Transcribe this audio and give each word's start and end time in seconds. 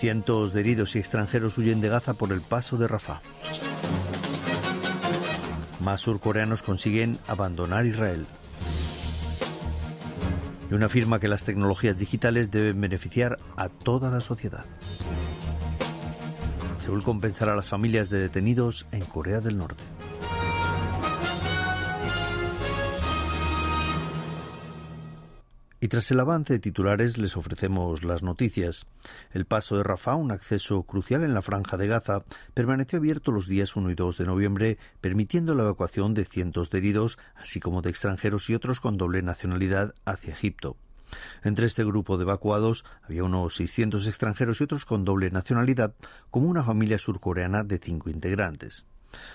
Cientos 0.00 0.54
de 0.54 0.60
heridos 0.60 0.96
y 0.96 0.98
extranjeros 0.98 1.58
huyen 1.58 1.82
de 1.82 1.90
Gaza 1.90 2.14
por 2.14 2.32
el 2.32 2.40
paso 2.40 2.78
de 2.78 2.88
Rafah. 2.88 3.20
Más 5.80 6.00
surcoreanos 6.00 6.62
consiguen 6.62 7.18
abandonar 7.26 7.84
Israel. 7.84 8.26
Y 10.70 10.72
una 10.72 10.86
afirma 10.86 11.20
que 11.20 11.28
las 11.28 11.44
tecnologías 11.44 11.98
digitales 11.98 12.50
deben 12.50 12.80
beneficiar 12.80 13.36
a 13.56 13.68
toda 13.68 14.10
la 14.10 14.22
sociedad. 14.22 14.64
Seúl 16.78 17.02
compensará 17.02 17.52
a 17.52 17.56
las 17.56 17.68
familias 17.68 18.08
de 18.08 18.20
detenidos 18.20 18.86
en 18.92 19.04
Corea 19.04 19.40
del 19.40 19.58
Norte. 19.58 19.84
Tras 25.90 26.08
el 26.12 26.20
avance 26.20 26.52
de 26.52 26.60
titulares 26.60 27.18
les 27.18 27.36
ofrecemos 27.36 28.04
las 28.04 28.22
noticias. 28.22 28.86
El 29.32 29.44
paso 29.44 29.76
de 29.76 29.82
Rafah, 29.82 30.14
un 30.14 30.30
acceso 30.30 30.84
crucial 30.84 31.24
en 31.24 31.34
la 31.34 31.42
franja 31.42 31.76
de 31.76 31.88
Gaza, 31.88 32.22
permaneció 32.54 33.00
abierto 33.00 33.32
los 33.32 33.48
días 33.48 33.74
1 33.74 33.90
y 33.90 33.96
2 33.96 34.18
de 34.18 34.24
noviembre, 34.24 34.78
permitiendo 35.00 35.56
la 35.56 35.64
evacuación 35.64 36.14
de 36.14 36.24
cientos 36.24 36.70
de 36.70 36.78
heridos, 36.78 37.18
así 37.34 37.58
como 37.58 37.82
de 37.82 37.90
extranjeros 37.90 38.48
y 38.48 38.54
otros 38.54 38.78
con 38.78 38.98
doble 38.98 39.20
nacionalidad 39.22 39.92
hacia 40.04 40.32
Egipto. 40.32 40.76
Entre 41.42 41.66
este 41.66 41.84
grupo 41.84 42.16
de 42.16 42.22
evacuados 42.22 42.84
había 43.02 43.24
unos 43.24 43.56
600 43.56 44.06
extranjeros 44.06 44.60
y 44.60 44.64
otros 44.64 44.84
con 44.84 45.04
doble 45.04 45.32
nacionalidad, 45.32 45.96
como 46.30 46.46
una 46.46 46.62
familia 46.62 46.98
surcoreana 46.98 47.64
de 47.64 47.78
cinco 47.78 48.10
integrantes. 48.10 48.84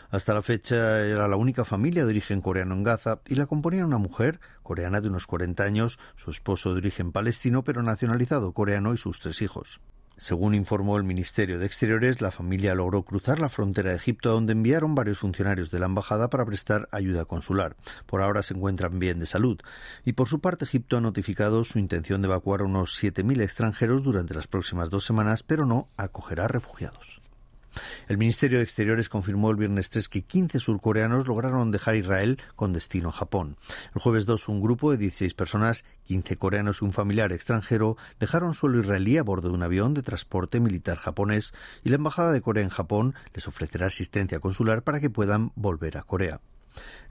Hasta 0.09 0.34
la 0.34 0.42
fecha 0.42 1.02
era 1.06 1.28
la 1.28 1.36
única 1.36 1.66
familia 1.66 2.06
de 2.06 2.12
origen 2.12 2.42
coreano 2.42 2.76
en 2.76 2.84
Gaza 2.84 3.20
y 3.28 3.36
la 3.36 3.45
componían 3.45 3.86
una 3.86 3.98
mujer 3.98 4.40
coreana 4.64 5.02
de 5.02 5.09
unos 5.09 5.28
40 5.28 5.64
años, 5.64 6.00
su 6.16 6.31
esposo 6.31 6.73
de 6.73 6.80
origen 6.80 7.12
palestino 7.12 7.64
pero 7.64 7.84
nacionalizado 7.84 8.53
coreano 8.53 8.94
y 8.94 8.98
sus 8.98 9.20
tres 9.20 9.42
hijos. 9.42 9.81
Según 10.18 10.56
informó 10.56 10.96
el 10.96 11.03
Ministerio 11.03 11.59
de 11.59 11.66
Exteriores, 11.66 12.22
la 12.22 12.31
familia 12.31 12.73
logró 12.73 13.03
cruzar 13.03 13.40
la 13.40 13.50
frontera 13.50 13.90
de 13.90 13.98
Egipto, 13.98 14.31
donde 14.31 14.53
enviaron 14.53 14.96
varios 14.96 15.20
funcionarios 15.20 15.72
de 15.72 15.80
la 15.80 15.88
embajada 15.88 16.30
para 16.30 16.46
prestar 16.46 16.88
ayuda 16.92 17.26
consular. 17.26 17.76
Por 18.06 18.22
ahora 18.22 18.42
se 18.42 18.53
encuentran 18.53 18.98
bien 18.98 19.20
de 19.20 19.26
salud. 19.26 19.59
Y 20.06 20.14
por 20.14 20.30
su 20.30 20.40
parte, 20.40 20.64
Egipto 20.64 20.96
ha 20.96 21.02
notificado 21.02 21.66
su 21.66 21.80
intención 21.80 22.22
de 22.22 22.28
evacuar 22.28 22.62
a 22.62 22.64
unos 22.64 22.98
7.000 23.03 23.42
extranjeros 23.42 24.03
durante 24.03 24.34
las 24.34 24.48
próximas 24.48 24.90
dos 24.90 25.03
semanas, 25.03 25.44
pero 25.44 25.66
no 25.66 25.90
acogerá 25.98 26.48
refugiados. 26.48 27.22
El 28.08 28.18
Ministerio 28.18 28.58
de 28.58 28.64
Exteriores 28.64 29.09
confirmó 29.09 29.52
el 29.52 29.58
viernes 29.58 29.90
3 29.90 30.09
que 30.09 30.23
15 30.23 30.59
surcoreanos 30.59 31.28
lograron 31.28 31.72
dejar 31.72 31.95
Israel 31.95 32.40
con 32.56 32.73
destino 32.73 33.09
a 33.09 33.14
Japón. 33.14 33.58
El 33.94 34.02
jueves 34.02 34.26
2, 34.26 34.50
un 34.50 34.62
grupo 34.62 34.92
de 34.92 34.98
16 34.98 35.34
personas, 35.34 35.84
15 36.06 36.38
coreanos 36.38 36.81
y 36.81 36.86
un 36.86 36.94
familiar 36.94 37.34
extranjero, 37.34 37.98
dejaron 38.20 38.53
suelo 38.53 38.80
israelí 38.80 39.18
a 39.18 39.23
bordo 39.23 39.50
de 39.50 39.56
un 39.56 39.64
avión 39.64 39.94
de 39.94 40.03
transporte 40.03 40.59
militar 40.59 40.98
japonés 40.98 41.53
y 41.84 41.90
la 41.90 41.96
Embajada 41.96 42.31
de 42.31 42.42
Corea 42.42 42.64
en 42.64 42.70
Japón 42.70 43.16
les 43.34 43.48
ofrecerá 43.48 43.88
asistencia 43.88 44.40
consular 44.40 44.84
para 44.84 45.00
que 45.00 45.09
puedan 45.09 45.52
volver 45.56 45.98
a 45.98 46.03
Corea. 46.03 46.42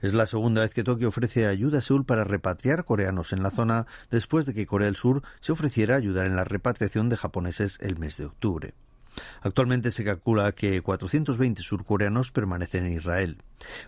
Es 0.01 0.13
la 0.13 0.27
segunda 0.27 0.61
vez 0.61 0.71
que 0.73 0.83
Tokio 0.83 1.07
ofrece 1.07 1.47
ayuda 1.47 1.79
a 1.79 1.81
Seúl 1.81 2.05
para 2.05 2.23
repatriar 2.23 2.85
coreanos 2.85 3.33
en 3.33 3.41
la 3.41 3.51
zona 3.51 3.87
después 4.11 4.45
de 4.45 4.53
que 4.53 4.67
Corea 4.67 4.85
del 4.85 4.95
Sur 4.95 5.23
se 5.39 5.51
ofreciera 5.51 5.95
ayudar 5.95 6.25
en 6.25 6.35
la 6.35 6.43
repatriación 6.43 7.09
de 7.09 7.17
japoneses 7.17 7.79
el 7.81 7.97
mes 7.97 8.17
de 8.17 8.25
octubre. 8.25 8.73
Actualmente 9.41 9.91
se 9.91 10.03
calcula 10.03 10.51
que 10.51 10.81
420 10.81 11.61
surcoreanos 11.61 12.31
permanecen 12.31 12.85
en 12.85 12.93
Israel. 12.93 13.37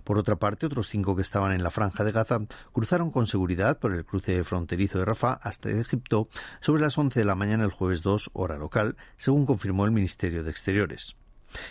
Por 0.04 0.18
otra 0.18 0.38
parte, 0.38 0.66
otros 0.66 0.88
cinco 0.88 1.16
que 1.16 1.22
estaban 1.22 1.52
en 1.52 1.64
la 1.64 1.72
franja 1.72 2.04
de 2.04 2.12
Gaza 2.12 2.40
cruzaron 2.72 3.12
con 3.12 3.28
seguridad 3.28 3.80
por 3.80 3.94
el 3.94 4.06
cruce 4.06 4.44
fronterizo 4.44 5.00
de 5.00 5.06
Rafah 5.06 5.40
hasta 5.42 5.70
Egipto 5.70 6.30
sobre 6.60 6.82
las 6.82 6.98
11 6.98 7.20
de 7.20 7.26
la 7.26 7.36
mañana 7.36 7.64
el 7.64 7.72
jueves 7.72 8.04
2 8.04 8.32
hora 8.34 8.58
local, 8.58 8.96
según 9.18 9.46
confirmó 9.46 9.86
el 9.86 9.92
Ministerio 9.92 10.44
de 10.44 10.52
Exteriores. 10.52 11.16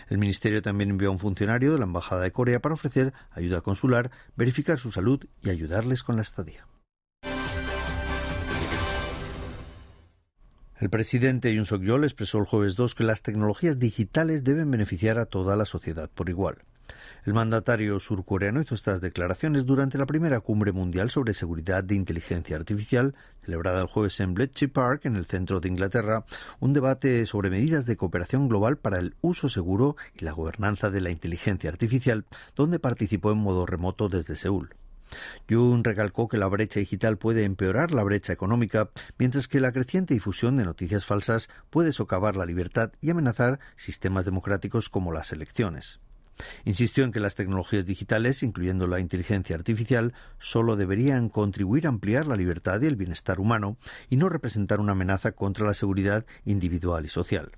El 0.08 0.18
Ministerio 0.18 0.62
también 0.62 0.90
envió 0.90 1.08
a 1.08 1.12
un 1.12 1.18
funcionario 1.18 1.72
de 1.72 1.78
la 1.78 1.84
Embajada 1.84 2.22
de 2.22 2.32
Corea 2.32 2.60
para 2.60 2.74
ofrecer 2.74 3.12
ayuda 3.30 3.60
consular, 3.60 4.10
verificar 4.36 4.78
su 4.78 4.90
salud 4.90 5.24
y 5.42 5.50
ayudarles 5.50 6.02
con 6.02 6.16
la 6.16 6.22
estadía. 6.22 6.66
El 10.78 10.90
presidente 10.90 11.54
Yoon 11.54 11.64
Suk-yeol 11.64 12.04
expresó 12.04 12.36
el 12.36 12.44
jueves 12.44 12.76
2 12.76 12.94
que 12.94 13.04
las 13.04 13.22
tecnologías 13.22 13.78
digitales 13.78 14.44
deben 14.44 14.70
beneficiar 14.70 15.18
a 15.18 15.24
toda 15.24 15.56
la 15.56 15.64
sociedad 15.64 16.10
por 16.14 16.28
igual. 16.28 16.58
El 17.24 17.32
mandatario 17.32 17.98
surcoreano 17.98 18.60
hizo 18.60 18.74
estas 18.74 19.00
declaraciones 19.00 19.64
durante 19.64 19.96
la 19.96 20.04
primera 20.04 20.38
cumbre 20.40 20.72
mundial 20.72 21.08
sobre 21.08 21.32
seguridad 21.32 21.82
de 21.82 21.94
inteligencia 21.94 22.56
artificial, 22.56 23.14
celebrada 23.42 23.80
el 23.80 23.86
jueves 23.86 24.20
en 24.20 24.34
Bletchley 24.34 24.68
Park, 24.68 25.06
en 25.06 25.16
el 25.16 25.24
centro 25.24 25.60
de 25.60 25.68
Inglaterra, 25.70 26.26
un 26.60 26.74
debate 26.74 27.24
sobre 27.24 27.48
medidas 27.48 27.86
de 27.86 27.96
cooperación 27.96 28.46
global 28.46 28.76
para 28.76 28.98
el 28.98 29.14
uso 29.22 29.48
seguro 29.48 29.96
y 30.14 30.26
la 30.26 30.32
gobernanza 30.32 30.90
de 30.90 31.00
la 31.00 31.08
inteligencia 31.08 31.70
artificial, 31.70 32.26
donde 32.54 32.78
participó 32.78 33.32
en 33.32 33.38
modo 33.38 33.64
remoto 33.64 34.10
desde 34.10 34.36
Seúl. 34.36 34.74
Jun 35.48 35.84
recalcó 35.84 36.28
que 36.28 36.38
la 36.38 36.46
brecha 36.46 36.80
digital 36.80 37.18
puede 37.18 37.44
empeorar 37.44 37.92
la 37.92 38.02
brecha 38.02 38.32
económica, 38.32 38.90
mientras 39.18 39.48
que 39.48 39.60
la 39.60 39.72
creciente 39.72 40.14
difusión 40.14 40.56
de 40.56 40.64
noticias 40.64 41.04
falsas 41.04 41.48
puede 41.70 41.92
socavar 41.92 42.36
la 42.36 42.46
libertad 42.46 42.92
y 43.00 43.10
amenazar 43.10 43.60
sistemas 43.76 44.24
democráticos 44.24 44.88
como 44.88 45.12
las 45.12 45.32
elecciones. 45.32 46.00
Insistió 46.64 47.04
en 47.04 47.12
que 47.12 47.20
las 47.20 47.34
tecnologías 47.34 47.86
digitales, 47.86 48.42
incluyendo 48.42 48.86
la 48.86 49.00
inteligencia 49.00 49.56
artificial, 49.56 50.12
solo 50.38 50.76
deberían 50.76 51.28
contribuir 51.28 51.86
a 51.86 51.90
ampliar 51.90 52.26
la 52.26 52.36
libertad 52.36 52.80
y 52.82 52.86
el 52.86 52.96
bienestar 52.96 53.40
humano 53.40 53.78
y 54.10 54.16
no 54.16 54.28
representar 54.28 54.80
una 54.80 54.92
amenaza 54.92 55.32
contra 55.32 55.66
la 55.66 55.74
seguridad 55.74 56.26
individual 56.44 57.04
y 57.04 57.08
social. 57.08 57.52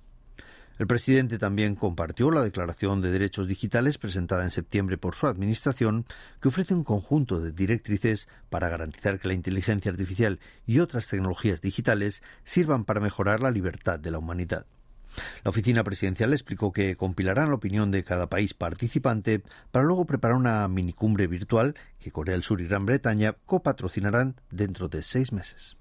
El 0.79 0.87
presidente 0.87 1.39
también 1.39 1.75
compartió 1.75 2.31
la 2.31 2.45
Declaración 2.45 3.01
de 3.01 3.11
Derechos 3.11 3.49
Digitales 3.49 3.99
presentada 3.99 4.45
en 4.45 4.53
septiembre 4.53 4.97
por 4.97 5.17
su 5.17 5.27
administración, 5.27 6.07
que 6.41 6.49
ofrece 6.49 6.73
un 6.73 6.85
conjunto 6.85 7.41
de 7.41 7.51
directrices 7.51 8.29
para 8.49 8.69
garantizar 8.69 9.19
que 9.19 9.27
la 9.27 9.35
inteligencia 9.35 9.91
artificial 9.91 10.39
y 10.67 10.79
otras 10.79 11.09
tecnologías 11.09 11.61
digitales 11.61 12.23
sirvan 12.45 12.85
para 12.85 13.01
mejorar 13.01 13.41
la 13.41 13.51
libertad 13.51 13.99
de 13.99 14.13
la 14.13 14.19
humanidad. 14.19 14.67
La 15.43 15.51
oficina 15.51 15.83
presidencial 15.83 16.33
explicó 16.33 16.71
que 16.71 16.95
compilarán 16.95 17.49
la 17.49 17.57
opinión 17.57 17.91
de 17.91 18.05
cada 18.05 18.29
país 18.29 18.55
participante 18.55 19.43
para 19.73 19.85
luego 19.85 20.07
preparar 20.07 20.37
una 20.37 20.69
minicumbre 20.69 21.27
virtual 21.27 21.75
que 21.99 22.13
Corea 22.13 22.35
del 22.35 22.45
Sur 22.45 22.61
y 22.61 22.69
Gran 22.69 22.87
Bretaña 22.87 23.35
copatrocinarán 23.47 24.37
dentro 24.51 24.89
de 24.89 25.03
seis 25.03 25.33
meses. 25.33 25.78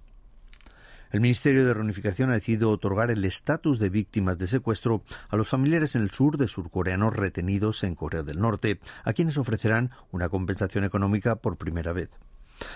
El 1.10 1.22
Ministerio 1.22 1.66
de 1.66 1.74
Reunificación 1.74 2.30
ha 2.30 2.34
decidido 2.34 2.70
otorgar 2.70 3.12
el 3.12 3.24
estatus 3.24 3.80
de 3.80 3.90
víctimas 3.90 4.38
de 4.38 4.48
secuestro 4.48 5.04
a 5.30 5.38
los 5.38 5.48
familiares 5.48 5.96
en 5.96 6.02
el 6.02 6.12
sur 6.12 6.38
de 6.38 6.50
surcoreanos 6.50 7.16
retenidos 7.16 7.84
en 7.86 7.96
Corea 7.96 8.24
del 8.24 8.42
Norte, 8.42 8.82
a 9.06 9.14
quienes 9.14 9.38
ofrecerán 9.38 9.92
una 10.12 10.28
compensación 10.28 10.84
económica 10.84 11.38
por 11.38 11.56
primera 11.56 11.94
vez. 11.94 12.10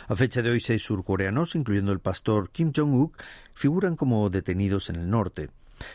A 0.07 0.15
fecha 0.15 0.41
de 0.41 0.51
hoy, 0.51 0.61
seis 0.61 0.83
surcoreanos, 0.83 1.55
incluyendo 1.55 1.91
el 1.91 1.99
pastor 1.99 2.51
Kim 2.51 2.71
Jong-uk, 2.73 3.17
figuran 3.53 3.97
como 3.97 4.29
detenidos 4.29 4.89
en 4.89 4.95
el 4.95 5.09
norte. 5.09 5.49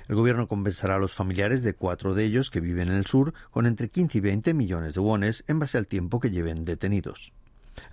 El 0.09 0.17
gobierno 0.17 0.47
compensará 0.47 0.97
a 0.97 0.99
los 0.99 1.15
familiares 1.15 1.63
de 1.63 1.75
cuatro 1.75 2.15
de 2.15 2.25
ellos 2.25 2.51
que 2.51 2.61
viven 2.61 2.89
en 2.89 2.97
el 2.97 3.07
sur 3.07 3.33
con 3.51 3.67
entre 3.67 3.89
15 3.89 4.19
y 4.19 4.21
20 4.21 4.53
millones 4.53 4.95
de 4.95 5.01
wones 5.01 5.45
en 5.47 5.59
base 5.59 5.79
al 5.79 5.87
tiempo 5.87 6.21
que 6.21 6.31
lleven 6.31 6.65
detenidos. 6.65 7.33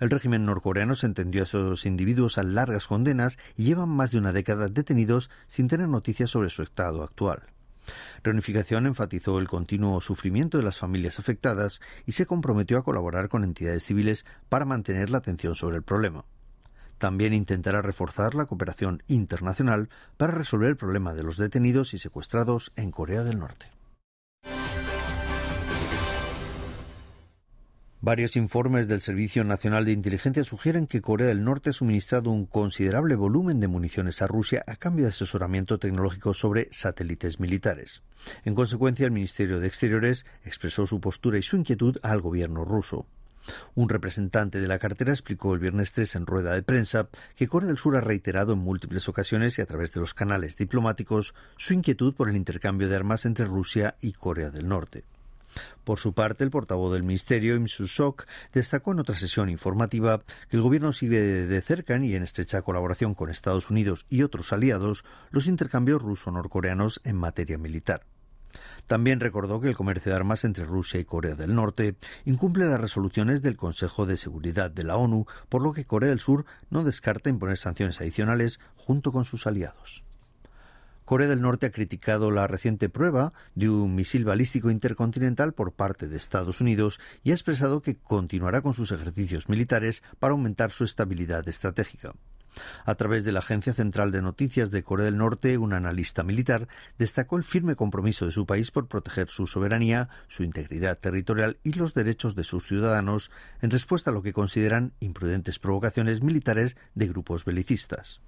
El 0.00 0.10
régimen 0.10 0.46
norcoreano 0.46 0.94
sentenció 0.94 1.42
a 1.42 1.44
esos 1.44 1.86
individuos 1.86 2.38
a 2.38 2.42
largas 2.42 2.86
condenas 2.86 3.38
y 3.56 3.64
llevan 3.64 3.88
más 3.88 4.10
de 4.10 4.18
una 4.18 4.32
década 4.32 4.68
detenidos 4.68 5.30
sin 5.46 5.68
tener 5.68 5.88
noticias 5.88 6.30
sobre 6.30 6.50
su 6.50 6.62
estado 6.62 7.02
actual. 7.02 7.42
Reunificación 8.22 8.86
enfatizó 8.86 9.38
el 9.38 9.48
continuo 9.48 10.00
sufrimiento 10.00 10.58
de 10.58 10.64
las 10.64 10.78
familias 10.78 11.18
afectadas 11.18 11.80
y 12.06 12.12
se 12.12 12.26
comprometió 12.26 12.78
a 12.78 12.84
colaborar 12.84 13.28
con 13.28 13.44
entidades 13.44 13.84
civiles 13.84 14.24
para 14.48 14.64
mantener 14.64 15.10
la 15.10 15.18
atención 15.18 15.54
sobre 15.54 15.76
el 15.76 15.82
problema. 15.82 16.24
También 16.98 17.34
intentará 17.34 17.82
reforzar 17.82 18.34
la 18.34 18.46
cooperación 18.46 19.02
internacional 19.08 19.90
para 20.16 20.32
resolver 20.32 20.70
el 20.70 20.76
problema 20.76 21.12
de 21.12 21.24
los 21.24 21.36
detenidos 21.36 21.92
y 21.92 21.98
secuestrados 21.98 22.72
en 22.76 22.90
Corea 22.90 23.24
del 23.24 23.38
Norte. 23.38 23.66
Varios 28.04 28.36
informes 28.36 28.86
del 28.86 29.00
Servicio 29.00 29.44
Nacional 29.44 29.86
de 29.86 29.92
Inteligencia 29.92 30.44
sugieren 30.44 30.86
que 30.86 31.00
Corea 31.00 31.28
del 31.28 31.42
Norte 31.42 31.70
ha 31.70 31.72
suministrado 31.72 32.28
un 32.28 32.44
considerable 32.44 33.14
volumen 33.14 33.60
de 33.60 33.66
municiones 33.66 34.20
a 34.20 34.26
Rusia 34.26 34.62
a 34.66 34.76
cambio 34.76 35.06
de 35.06 35.08
asesoramiento 35.08 35.78
tecnológico 35.78 36.34
sobre 36.34 36.68
satélites 36.70 37.40
militares. 37.40 38.02
En 38.44 38.54
consecuencia, 38.54 39.06
el 39.06 39.12
Ministerio 39.12 39.58
de 39.58 39.68
Exteriores 39.68 40.26
expresó 40.44 40.86
su 40.86 41.00
postura 41.00 41.38
y 41.38 41.42
su 41.42 41.56
inquietud 41.56 41.96
al 42.02 42.20
gobierno 42.20 42.66
ruso. 42.66 43.06
Un 43.74 43.88
representante 43.88 44.60
de 44.60 44.68
la 44.68 44.78
cartera 44.78 45.12
explicó 45.12 45.54
el 45.54 45.60
viernes 45.60 45.92
3 45.92 46.16
en 46.16 46.26
rueda 46.26 46.52
de 46.52 46.62
prensa 46.62 47.08
que 47.36 47.48
Corea 47.48 47.68
del 47.68 47.78
Sur 47.78 47.96
ha 47.96 48.02
reiterado 48.02 48.52
en 48.52 48.58
múltiples 48.58 49.08
ocasiones 49.08 49.58
y 49.58 49.62
a 49.62 49.66
través 49.66 49.94
de 49.94 50.00
los 50.00 50.12
canales 50.12 50.58
diplomáticos 50.58 51.34
su 51.56 51.72
inquietud 51.72 52.12
por 52.12 52.28
el 52.28 52.36
intercambio 52.36 52.86
de 52.86 52.96
armas 52.96 53.24
entre 53.24 53.46
Rusia 53.46 53.96
y 54.02 54.12
Corea 54.12 54.50
del 54.50 54.68
Norte. 54.68 55.04
Por 55.84 55.98
su 55.98 56.12
parte, 56.12 56.44
el 56.44 56.50
portavoz 56.50 56.92
del 56.92 57.02
Ministerio, 57.02 57.54
Im 57.54 57.68
Su-sok, 57.68 58.24
destacó 58.52 58.92
en 58.92 59.00
otra 59.00 59.16
sesión 59.16 59.48
informativa 59.48 60.22
que 60.48 60.56
el 60.56 60.62
gobierno 60.62 60.92
sigue 60.92 61.20
de 61.20 61.60
cerca 61.60 61.94
y 61.98 62.14
en 62.14 62.22
estrecha 62.22 62.62
colaboración 62.62 63.14
con 63.14 63.30
Estados 63.30 63.70
Unidos 63.70 64.06
y 64.08 64.22
otros 64.22 64.52
aliados 64.52 65.04
los 65.30 65.46
intercambios 65.46 66.02
ruso-norcoreanos 66.02 67.00
en 67.04 67.16
materia 67.16 67.58
militar. 67.58 68.04
También 68.86 69.20
recordó 69.20 69.60
que 69.60 69.68
el 69.68 69.76
comercio 69.76 70.10
de 70.10 70.16
armas 70.16 70.44
entre 70.44 70.64
Rusia 70.64 71.00
y 71.00 71.04
Corea 71.04 71.34
del 71.34 71.54
Norte 71.54 71.96
incumple 72.24 72.66
las 72.66 72.80
resoluciones 72.80 73.42
del 73.42 73.56
Consejo 73.56 74.06
de 74.06 74.16
Seguridad 74.16 74.70
de 74.70 74.84
la 74.84 74.96
ONU, 74.96 75.26
por 75.48 75.62
lo 75.62 75.72
que 75.72 75.86
Corea 75.86 76.10
del 76.10 76.20
Sur 76.20 76.44
no 76.70 76.84
descarta 76.84 77.30
imponer 77.30 77.56
sanciones 77.56 78.00
adicionales 78.00 78.60
junto 78.76 79.12
con 79.12 79.24
sus 79.24 79.46
aliados. 79.46 80.04
Corea 81.04 81.28
del 81.28 81.42
Norte 81.42 81.66
ha 81.66 81.72
criticado 81.72 82.30
la 82.30 82.46
reciente 82.46 82.88
prueba 82.88 83.32
de 83.54 83.68
un 83.68 83.94
misil 83.94 84.24
balístico 84.24 84.70
intercontinental 84.70 85.52
por 85.52 85.72
parte 85.72 86.08
de 86.08 86.16
Estados 86.16 86.60
Unidos 86.60 86.98
y 87.22 87.30
ha 87.30 87.34
expresado 87.34 87.82
que 87.82 87.96
continuará 87.96 88.62
con 88.62 88.72
sus 88.72 88.90
ejercicios 88.90 89.48
militares 89.48 90.02
para 90.18 90.32
aumentar 90.32 90.70
su 90.70 90.84
estabilidad 90.84 91.46
estratégica. 91.48 92.14
A 92.84 92.94
través 92.94 93.24
de 93.24 93.32
la 93.32 93.40
Agencia 93.40 93.74
Central 93.74 94.12
de 94.12 94.22
Noticias 94.22 94.70
de 94.70 94.82
Corea 94.82 95.06
del 95.06 95.16
Norte, 95.16 95.58
un 95.58 95.72
analista 95.72 96.22
militar 96.22 96.68
destacó 96.98 97.36
el 97.36 97.44
firme 97.44 97.74
compromiso 97.74 98.26
de 98.26 98.32
su 98.32 98.46
país 98.46 98.70
por 98.70 98.88
proteger 98.88 99.28
su 99.28 99.46
soberanía, 99.46 100.08
su 100.28 100.42
integridad 100.42 100.98
territorial 100.98 101.58
y 101.64 101.72
los 101.72 101.94
derechos 101.94 102.34
de 102.34 102.44
sus 102.44 102.66
ciudadanos 102.66 103.30
en 103.60 103.70
respuesta 103.70 104.10
a 104.10 104.14
lo 104.14 104.22
que 104.22 104.32
consideran 104.32 104.92
imprudentes 105.00 105.58
provocaciones 105.58 106.22
militares 106.22 106.76
de 106.94 107.08
grupos 107.08 107.44
belicistas. 107.44 108.20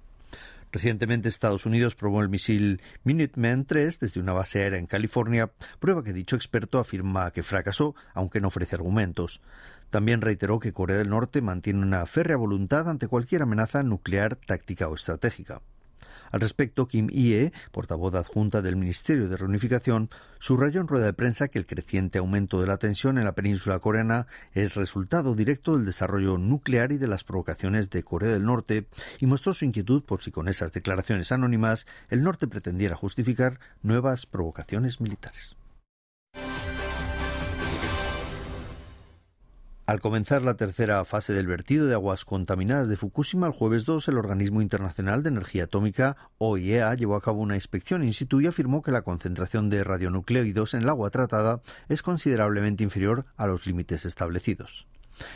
Recientemente 0.77 1.27
Estados 1.27 1.65
Unidos 1.65 1.95
probó 1.95 2.21
el 2.21 2.29
misil 2.29 2.83
Minuteman 3.03 3.65
III 3.67 3.97
desde 3.99 4.19
una 4.19 4.33
base 4.33 4.61
aérea 4.61 4.77
en 4.77 4.85
California, 4.85 5.49
prueba 5.79 6.03
que 6.03 6.13
dicho 6.13 6.35
experto 6.35 6.77
afirma 6.77 7.31
que 7.31 7.41
fracasó, 7.41 7.95
aunque 8.13 8.39
no 8.39 8.49
ofrece 8.49 8.75
argumentos. 8.75 9.41
También 9.89 10.21
reiteró 10.21 10.59
que 10.59 10.73
Corea 10.73 10.97
del 10.97 11.09
Norte 11.09 11.41
mantiene 11.41 11.79
una 11.79 12.05
férrea 12.05 12.37
voluntad 12.37 12.87
ante 12.87 13.07
cualquier 13.07 13.41
amenaza 13.41 13.81
nuclear, 13.81 14.35
táctica 14.35 14.87
o 14.87 14.93
estratégica. 14.93 15.63
Al 16.31 16.41
respecto, 16.41 16.87
Kim 16.87 17.09
Ie, 17.11 17.51
portavoz 17.71 18.13
adjunta 18.15 18.61
del 18.61 18.75
Ministerio 18.75 19.29
de 19.29 19.37
Reunificación, 19.37 20.09
subrayó 20.39 20.81
en 20.81 20.87
rueda 20.87 21.05
de 21.05 21.13
prensa 21.13 21.47
que 21.47 21.59
el 21.59 21.65
creciente 21.65 22.19
aumento 22.19 22.61
de 22.61 22.67
la 22.67 22.77
tensión 22.77 23.17
en 23.17 23.25
la 23.25 23.35
península 23.35 23.79
coreana 23.79 24.27
es 24.53 24.75
resultado 24.75 25.35
directo 25.35 25.75
del 25.75 25.85
desarrollo 25.85 26.37
nuclear 26.37 26.91
y 26.91 26.97
de 26.97 27.07
las 27.07 27.23
provocaciones 27.23 27.89
de 27.89 28.03
Corea 28.03 28.31
del 28.31 28.45
Norte 28.45 28.87
y 29.19 29.25
mostró 29.25 29.53
su 29.53 29.65
inquietud 29.65 30.03
por 30.03 30.21
si 30.21 30.31
con 30.31 30.47
esas 30.47 30.71
declaraciones 30.71 31.31
anónimas 31.31 31.87
el 32.09 32.23
norte 32.23 32.47
pretendiera 32.47 32.95
justificar 32.95 33.59
nuevas 33.81 34.25
provocaciones 34.25 35.01
militares. 35.01 35.57
Al 39.87 40.01
comenzar 40.01 40.43
la 40.43 40.57
tercera 40.57 41.05
fase 41.05 41.31
del 41.31 41.47
vertido 41.47 41.85
de 41.85 41.93
aguas 41.93 42.25
contaminadas 42.25 42.89
de 42.89 42.97
Fukushima 42.97 43.47
el 43.47 43.53
jueves 43.53 43.85
2, 43.85 44.09
el 44.09 44.17
Organismo 44.17 44.61
Internacional 44.61 45.23
de 45.23 45.29
Energía 45.29 45.63
Atómica, 45.63 46.17
OIEA, 46.39 46.93
llevó 46.95 47.15
a 47.15 47.21
cabo 47.21 47.39
una 47.39 47.55
inspección 47.55 48.03
in 48.03 48.11
situ 48.11 48.41
y 48.41 48.47
afirmó 48.47 48.81
que 48.81 48.91
la 48.91 49.03
concentración 49.03 49.69
de 49.69 49.85
radionucleidos 49.85 50.73
en 50.73 50.81
el 50.81 50.89
agua 50.89 51.09
tratada 51.09 51.61
es 51.87 52.03
considerablemente 52.03 52.83
inferior 52.83 53.27
a 53.37 53.47
los 53.47 53.65
límites 53.65 54.03
establecidos. 54.03 54.89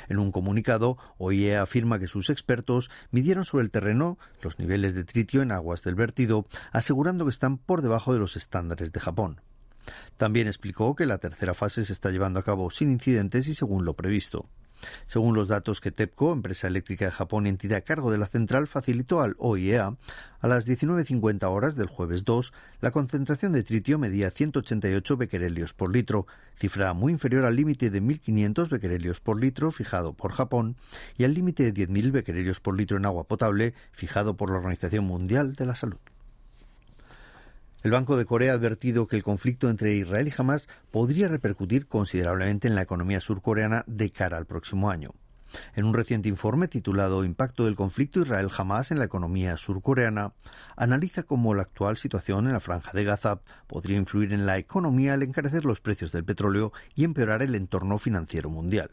En 0.10 0.20
un 0.20 0.34
comunicado, 0.34 0.98
OIEA 1.18 1.62
afirma 1.62 1.98
que 1.98 2.10
sus 2.10 2.30
expertos 2.30 2.92
midieron 3.10 3.46
sobre 3.46 3.64
el 3.64 3.72
terreno 3.72 4.18
los 4.42 4.60
niveles 4.60 4.94
de 4.94 5.06
tritio 5.06 5.44
en 5.44 5.54
aguas 5.54 5.82
del 5.82 5.96
vertido, 5.96 6.46
asegurando 6.74 7.24
que 7.24 7.32
están 7.32 7.58
por 7.58 7.82
debajo 7.82 8.12
de 8.12 8.20
los 8.20 8.36
estándares 8.36 8.92
de 8.92 9.00
Japón. 9.00 9.40
También 10.18 10.48
explicó 10.48 10.96
que 10.96 11.06
la 11.06 11.18
tercera 11.18 11.54
fase 11.54 11.86
se 11.86 11.94
está 11.94 12.12
llevando 12.12 12.40
a 12.40 12.44
cabo 12.44 12.70
sin 12.70 12.92
incidentes 12.92 13.48
y 13.48 13.54
según 13.54 13.86
lo 13.86 13.94
previsto. 13.96 14.48
Según 15.06 15.36
los 15.36 15.48
datos 15.48 15.82
que 15.82 15.92
TEPCO, 15.92 16.34
empresa 16.34 16.68
eléctrica 16.68 17.06
de 17.06 17.12
Japón 17.12 17.46
y 17.46 17.50
entidad 17.50 17.80
a 17.80 17.82
cargo 17.82 18.12
de 18.12 18.18
la 18.18 18.26
central, 18.28 18.68
facilitó 18.68 19.22
al 19.22 19.36
OIEA, 19.38 19.96
a 20.40 20.48
las 20.48 20.68
19.50 20.68 21.44
horas 21.50 21.76
del 21.76 21.88
jueves 21.88 22.26
2, 22.26 22.54
la 22.80 22.92
concentración 22.92 23.52
de 23.52 23.64
tritio 23.64 24.00
medía 24.00 24.32
188 24.32 25.18
becquerelios 25.18 25.74
por 25.74 25.94
litro, 25.94 26.26
cifra 26.56 26.94
muy 26.94 27.14
inferior 27.14 27.46
al 27.46 27.56
límite 27.56 27.90
de 27.90 28.02
1.500 28.02 28.70
becquerelios 28.70 29.20
por 29.20 29.40
litro 29.40 29.72
fijado 29.72 30.14
por 30.14 30.32
Japón 30.32 30.78
y 31.18 31.24
al 31.24 31.34
límite 31.34 31.72
de 31.72 31.88
10.000 31.88 32.12
becquerelios 32.12 32.60
por 32.60 32.76
litro 32.76 32.98
en 32.98 33.06
agua 33.06 33.26
potable 33.26 33.74
fijado 33.92 34.36
por 34.36 34.50
la 34.50 34.58
Organización 34.58 35.06
Mundial 35.06 35.54
de 35.54 35.66
la 35.66 35.76
Salud. 35.76 36.00
El 37.84 37.90
Banco 37.90 38.16
de 38.16 38.26
Corea 38.26 38.52
ha 38.52 38.56
advertido 38.56 39.08
que 39.08 39.16
el 39.16 39.24
conflicto 39.24 39.68
entre 39.68 39.96
Israel 39.96 40.28
y 40.28 40.34
Hamas 40.38 40.68
podría 40.92 41.28
repercutir 41.28 41.88
considerablemente 41.88 42.68
en 42.68 42.76
la 42.76 42.84
economía 42.84 43.20
surcoreana 43.20 43.84
de 43.88 44.12
cara 44.12 44.38
al 44.38 44.46
próximo 44.46 44.92
año. 44.92 45.16
En 45.76 45.86
un 45.86 45.96
reciente 45.96 46.30
informe 46.30 46.68
titulado 46.68 47.26
Impacto 47.26 47.66
del 47.66 47.76
conflicto 47.76 48.22
Israel-Hamas 48.22 48.92
en 48.92 49.00
la 49.00 49.06
economía 49.06 49.58
surcoreana, 49.58 50.34
analiza 50.76 51.24
cómo 51.24 51.56
la 51.56 51.64
actual 51.64 51.98
situación 51.98 52.46
en 52.46 52.54
la 52.54 52.60
franja 52.60 52.92
de 52.94 53.04
Gaza 53.04 53.42
podría 53.66 53.98
influir 53.98 54.32
en 54.32 54.46
la 54.46 54.60
economía 54.60 55.16
al 55.16 55.24
encarecer 55.24 55.66
los 55.66 55.82
precios 55.82 56.12
del 56.12 56.24
petróleo 56.24 56.72
y 56.94 57.04
empeorar 57.04 57.42
el 57.42 57.56
entorno 57.56 57.98
financiero 57.98 58.52
mundial. 58.52 58.92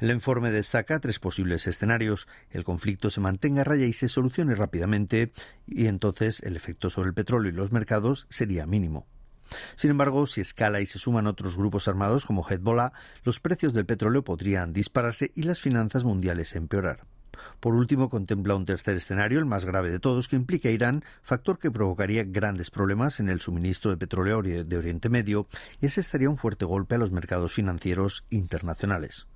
El 0.00 0.10
informe 0.10 0.50
destaca 0.50 1.00
tres 1.00 1.18
posibles 1.18 1.66
escenarios. 1.66 2.28
El 2.50 2.64
conflicto 2.64 3.10
se 3.10 3.20
mantenga 3.20 3.62
a 3.62 3.64
raya 3.64 3.86
y 3.86 3.92
se 3.92 4.08
solucione 4.08 4.54
rápidamente, 4.54 5.32
y 5.66 5.86
entonces 5.86 6.42
el 6.42 6.56
efecto 6.56 6.90
sobre 6.90 7.08
el 7.08 7.14
petróleo 7.14 7.52
y 7.52 7.54
los 7.54 7.72
mercados 7.72 8.26
sería 8.30 8.66
mínimo. 8.66 9.06
Sin 9.76 9.90
embargo, 9.90 10.26
si 10.26 10.40
escala 10.40 10.80
y 10.80 10.86
se 10.86 10.98
suman 10.98 11.26
otros 11.26 11.56
grupos 11.56 11.88
armados 11.88 12.26
como 12.26 12.46
Hezbollah, 12.46 12.92
los 13.24 13.40
precios 13.40 13.72
del 13.72 13.86
petróleo 13.86 14.22
podrían 14.22 14.72
dispararse 14.72 15.32
y 15.34 15.42
las 15.42 15.60
finanzas 15.60 16.04
mundiales 16.04 16.54
empeorar. 16.54 17.06
Por 17.60 17.74
último, 17.74 18.10
contempla 18.10 18.56
un 18.56 18.66
tercer 18.66 18.96
escenario, 18.96 19.38
el 19.38 19.46
más 19.46 19.64
grave 19.64 19.90
de 19.90 20.00
todos, 20.00 20.28
que 20.28 20.36
implica 20.36 20.68
a 20.68 20.72
Irán, 20.72 21.04
factor 21.22 21.58
que 21.58 21.70
provocaría 21.70 22.24
grandes 22.24 22.70
problemas 22.70 23.20
en 23.20 23.28
el 23.28 23.40
suministro 23.40 23.90
de 23.90 23.96
petróleo 23.96 24.42
de 24.42 24.76
Oriente 24.76 25.08
Medio, 25.08 25.46
y 25.80 25.86
ese 25.86 26.00
estaría 26.00 26.30
un 26.30 26.38
fuerte 26.38 26.64
golpe 26.64 26.96
a 26.96 26.98
los 26.98 27.12
mercados 27.12 27.52
financieros 27.52 28.24
internacionales. 28.30 29.26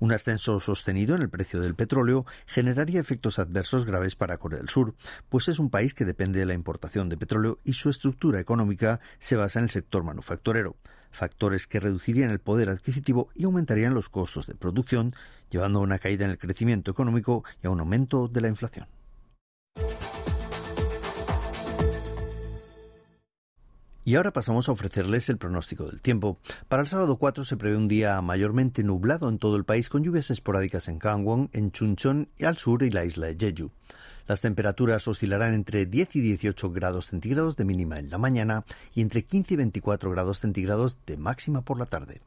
Un 0.00 0.12
ascenso 0.12 0.60
sostenido 0.60 1.16
en 1.16 1.22
el 1.22 1.28
precio 1.28 1.60
del 1.60 1.74
petróleo 1.74 2.24
generaría 2.46 3.00
efectos 3.00 3.40
adversos 3.40 3.84
graves 3.84 4.14
para 4.14 4.38
Corea 4.38 4.60
del 4.60 4.68
Sur, 4.68 4.94
pues 5.28 5.48
es 5.48 5.58
un 5.58 5.70
país 5.70 5.92
que 5.92 6.04
depende 6.04 6.38
de 6.38 6.46
la 6.46 6.54
importación 6.54 7.08
de 7.08 7.16
petróleo 7.16 7.58
y 7.64 7.72
su 7.72 7.90
estructura 7.90 8.38
económica 8.38 9.00
se 9.18 9.34
basa 9.34 9.58
en 9.58 9.64
el 9.64 9.70
sector 9.70 10.04
manufacturero, 10.04 10.76
factores 11.10 11.66
que 11.66 11.80
reducirían 11.80 12.30
el 12.30 12.38
poder 12.38 12.70
adquisitivo 12.70 13.30
y 13.34 13.44
aumentarían 13.44 13.94
los 13.94 14.08
costos 14.08 14.46
de 14.46 14.54
producción, 14.54 15.12
llevando 15.50 15.80
a 15.80 15.82
una 15.82 15.98
caída 15.98 16.26
en 16.26 16.30
el 16.30 16.38
crecimiento 16.38 16.92
económico 16.92 17.42
y 17.62 17.66
a 17.66 17.70
un 17.70 17.80
aumento 17.80 18.28
de 18.28 18.40
la 18.40 18.48
inflación. 18.48 18.86
Y 24.08 24.16
ahora 24.16 24.32
pasamos 24.32 24.66
a 24.66 24.72
ofrecerles 24.72 25.28
el 25.28 25.36
pronóstico 25.36 25.84
del 25.84 26.00
tiempo. 26.00 26.38
Para 26.66 26.80
el 26.80 26.88
sábado 26.88 27.18
4 27.18 27.44
se 27.44 27.58
prevé 27.58 27.76
un 27.76 27.88
día 27.88 28.18
mayormente 28.22 28.82
nublado 28.82 29.28
en 29.28 29.36
todo 29.36 29.56
el 29.56 29.66
país 29.66 29.90
con 29.90 30.02
lluvias 30.02 30.30
esporádicas 30.30 30.88
en 30.88 30.98
Gangwon, 30.98 31.50
en 31.52 31.72
Chuncheon 31.72 32.30
y 32.38 32.46
al 32.46 32.56
sur 32.56 32.82
y 32.84 32.90
la 32.90 33.04
isla 33.04 33.26
de 33.26 33.36
Jeju. 33.36 33.70
Las 34.26 34.40
temperaturas 34.40 35.06
oscilarán 35.08 35.52
entre 35.52 35.84
10 35.84 36.16
y 36.16 36.20
18 36.22 36.70
grados 36.70 37.08
centígrados 37.08 37.56
de 37.56 37.66
mínima 37.66 37.98
en 37.98 38.08
la 38.08 38.16
mañana 38.16 38.64
y 38.94 39.02
entre 39.02 39.26
15 39.26 39.52
y 39.52 39.56
24 39.58 40.10
grados 40.10 40.40
centígrados 40.40 40.96
de 41.04 41.18
máxima 41.18 41.60
por 41.60 41.78
la 41.78 41.84
tarde. 41.84 42.22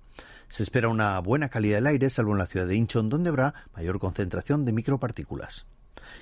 Se 0.49 0.61
espera 0.61 0.87
una 0.87 1.17
buena 1.17 1.49
calidad 1.49 1.77
del 1.77 1.87
aire, 1.87 2.11
salvo 2.11 2.33
en 2.33 2.37
la 2.37 2.45
ciudad 2.45 2.67
de 2.67 2.75
Incheon, 2.75 3.09
donde 3.09 3.29
habrá 3.29 3.55
mayor 3.73 3.97
concentración 3.97 4.65
de 4.65 4.73
micropartículas. 4.73 5.65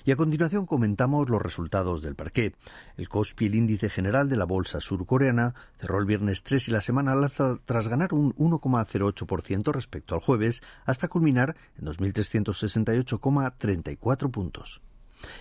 Y 0.05 0.11
a 0.11 0.15
continuación 0.15 0.65
comentamos 0.65 1.29
los 1.29 1.41
resultados 1.41 2.01
del 2.01 2.15
parqué. 2.15 2.55
El 2.97 3.09
Kospi, 3.09 3.47
el 3.47 3.55
índice 3.55 3.89
general 3.89 4.29
de 4.29 4.37
la 4.37 4.45
bolsa 4.45 4.79
surcoreana, 4.79 5.53
cerró 5.79 5.99
el 5.99 6.05
viernes 6.05 6.43
3 6.43 6.69
y 6.69 6.71
la 6.71 6.79
semana 6.81 7.13
tras 7.65 7.87
ganar 7.87 8.13
un 8.13 8.35
1,08% 8.35 9.71
respecto 9.71 10.13
al 10.15 10.21
jueves, 10.21 10.61
hasta 10.85 11.07
culminar 11.07 11.55
en 11.77 11.85
2.368,34 11.85 14.31
puntos. 14.31 14.81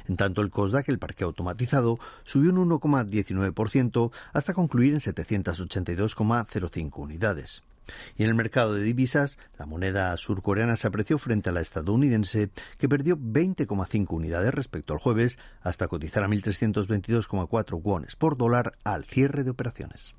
En 0.07 0.17
tanto, 0.17 0.43
el 0.43 0.51
COSDAC, 0.51 0.89
el 0.89 0.99
parque 0.99 1.23
automatizado, 1.25 1.99
subió 2.25 2.51
un 2.51 2.69
1,19% 2.69 4.11
hasta 4.33 4.55
concluir 4.55 4.95
en 4.95 5.01
782,05 5.01 6.99
unidades. 6.99 7.63
Y 8.17 8.25
en 8.25 8.29
el 8.29 8.35
mercado 8.35 8.75
de 8.75 8.83
divisas, 8.83 9.39
la 9.59 9.67
moneda 9.67 10.17
surcoreana 10.17 10.77
se 10.77 10.87
apreció 10.89 11.19
frente 11.19 11.51
a 11.51 11.53
la 11.53 11.61
estadounidense, 11.61 12.51
que 12.79 12.89
perdió 12.89 13.17
20,5 13.17 14.07
unidades 14.11 14.55
respecto 14.55 14.93
al 14.93 15.01
jueves, 15.01 15.39
hasta 15.61 15.89
cotizar 15.89 16.25
a 16.25 16.29
1.322,4 16.29 17.81
wones 17.83 18.17
por 18.17 18.37
dólar 18.37 18.73
al 18.85 19.05
cierre 19.05 19.45
de 19.45 19.51
operaciones. 19.51 20.15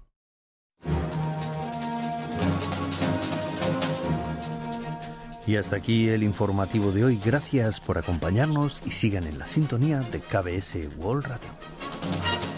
Y 5.50 5.56
hasta 5.56 5.78
aquí 5.78 6.10
el 6.10 6.22
informativo 6.22 6.92
de 6.92 7.06
hoy. 7.06 7.20
Gracias 7.26 7.80
por 7.80 7.98
acompañarnos 7.98 8.84
y 8.86 8.92
sigan 8.92 9.26
en 9.26 9.40
la 9.40 9.48
sintonía 9.48 10.02
de 10.02 10.20
KBS 10.20 10.78
World 10.98 11.26
Radio. 11.26 12.49